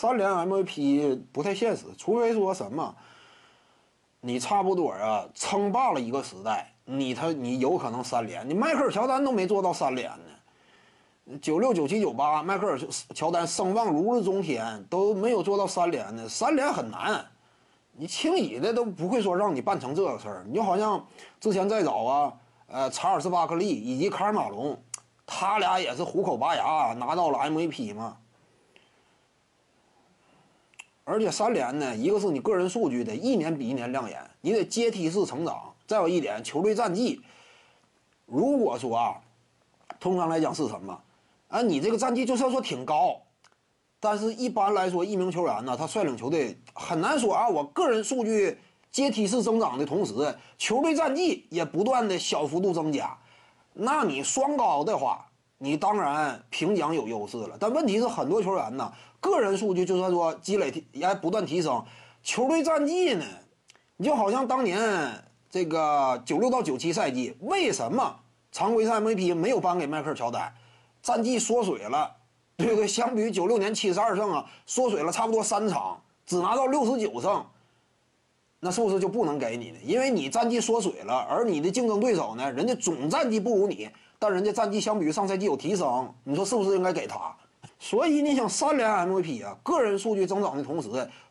[0.00, 2.96] 三连 MVP 不太现实，除非说什么，
[4.22, 8.48] 你差不多啊称霸了一个时代，你他你有可能三连。
[8.48, 12.80] 你迈克尔乔丹都没做到三连呢，九六九七九八，迈克尔
[13.14, 17.22] 乔丹声望如日中天，都没有做到三连呢，三连很难，
[17.92, 20.46] 你轻易的都不会说让你办成这个事儿。
[20.48, 21.06] 你就好像
[21.38, 22.32] 之前再早啊，
[22.68, 24.82] 呃，查尔斯巴克利以及卡尔马龙，
[25.26, 28.16] 他俩也是虎口拔牙拿到了 MVP 嘛。
[31.10, 35.74] 而且三连呢，一个是你个人数据得一年比一年亮眼，你得阶梯式成长。
[35.84, 37.20] 再有一点，球队战绩，
[38.26, 39.16] 如果说啊，
[39.98, 40.96] 通常来讲是什么？
[41.48, 43.20] 啊，你这个战绩就算说挺高，
[43.98, 48.56] 但是一般来说，一名球员呢，他率领球队很难说啊，我个人数据
[48.92, 50.14] 阶梯式增长的同时，
[50.58, 53.18] 球队战绩也不断的小幅度增加。
[53.72, 55.26] 那你双高的话，
[55.62, 57.56] 你当然评奖有优势了。
[57.60, 58.90] 但问题是，很多球员呢。
[59.20, 61.84] 个人数据就算说积累提也不断提升，
[62.22, 63.22] 球队战绩呢？
[63.98, 64.80] 你就好像当年
[65.50, 68.16] 这个九六到九七赛季，为什么
[68.50, 70.50] 常规赛 MVP 没有颁给迈克尔乔丹？
[71.02, 72.16] 战绩缩水了，
[72.56, 72.88] 对不对？
[72.88, 77.44] 相比于九六年七十二胜啊，缩水了差不多三场，只拿到六十九胜，
[78.58, 79.78] 那是不是就不能给你呢？
[79.84, 87.34] 因为你战绩缩水了，而你的竞争对手呢，人家总战绩不如你，但人家战绩相比于上赛季有提升，你说是不是应该给他？
[87.78, 90.88] 所以你想三连 MVP 啊，个人数据增长的同时，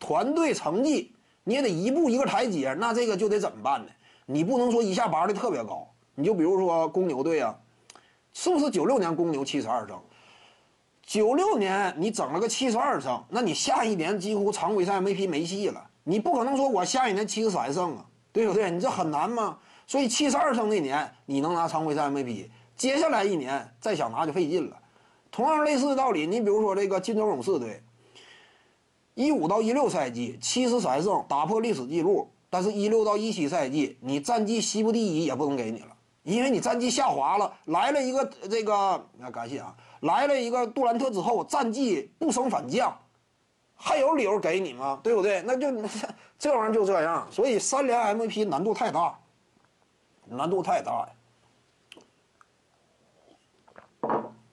[0.00, 1.12] 团队成绩
[1.44, 3.86] 你也得一步一个台阶，那这个就得怎么办呢？
[4.26, 7.56] 你不能说一下拔的特别高，你就比如说公牛队啊，
[8.32, 9.96] 是不是九六年公牛七十二胜？
[11.04, 18.70] 九六年你整了个七十二胜，那你下一年几乎常规赛 MVP 没戏了，你不可能说我下一年七十三胜啊，对不对？
[18.70, 19.58] 你这很难吗？
[19.86, 24.76] 所以七十二胜那年你能拿常规赛 MVP，接下来一年再想拿就费劲了。
[25.30, 27.82] 同样类似的道理，你比如说这个金州勇士队，
[29.14, 32.30] 一五到一六赛季七十三胜，打破历史记录。
[32.54, 37.50] 但是，一六到一七赛季，你战绩西部第一也不能给你了，因为你战绩下滑了。
[37.64, 42.94] 来了一个这个，那感谢啊，来了一个杜兰特之后，战绩不升反降，
[43.74, 45.00] 还有理由给你吗？
[45.02, 45.40] 对不对？
[45.46, 45.68] 那就
[46.38, 47.26] 这玩意儿就这样。
[47.30, 49.18] 所以三连 MVP 难度太大，
[50.26, 51.08] 难度太大呀。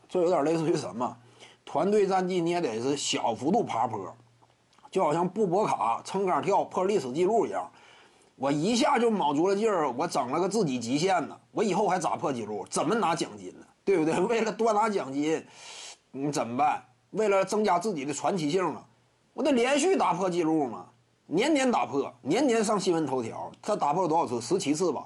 [0.09, 1.15] 这有点类似于什么？
[1.63, 4.11] 团队战绩你也得是小幅度爬坡，
[4.89, 7.69] 就好像布博卡撑杆跳破历史记录一样。
[8.35, 11.37] 我一下就卯足了劲儿，我整了个自己极限呢。
[11.51, 12.65] 我以后还咋破纪录？
[12.71, 13.65] 怎么拿奖金呢？
[13.85, 14.19] 对不对？
[14.25, 15.45] 为了多拿奖金，
[16.11, 16.83] 你怎么办？
[17.11, 18.83] 为了增加自己的传奇性啊，
[19.35, 20.87] 我得连续打破记录嘛，
[21.27, 23.51] 年年打破，年年上新闻头条。
[23.61, 24.41] 他打破了多少次？
[24.41, 25.05] 十七次吧。